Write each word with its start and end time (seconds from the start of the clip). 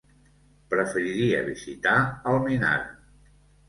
Preferiria 0.75 1.43
visitar 1.51 1.95
Almenara. 2.35 2.93